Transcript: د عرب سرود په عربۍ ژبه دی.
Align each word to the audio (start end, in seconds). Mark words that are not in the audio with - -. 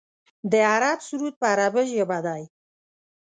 د 0.51 0.53
عرب 0.71 0.99
سرود 1.07 1.35
په 1.41 1.45
عربۍ 1.53 1.85
ژبه 1.93 2.19
دی. 2.25 2.43